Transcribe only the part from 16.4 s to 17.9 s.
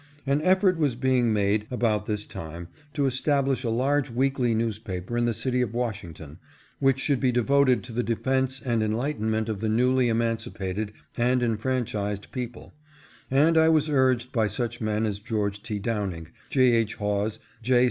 J. H. Hawes, J.